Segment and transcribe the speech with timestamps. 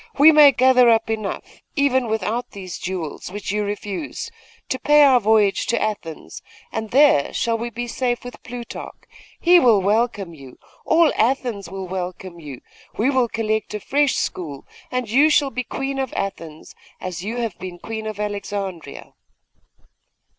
[0.17, 4.31] We may gather up enough, even without these jewels, which you refuse,
[4.69, 8.95] to pay our voyage to Athens, and there we shall be safe with Plutarch;
[9.39, 12.61] he will welcome you all Athens will welcome you
[12.97, 17.37] we will collect a fresh school and you shall be Queen of Athens, as you
[17.37, 19.13] have been Queen of Alexandria!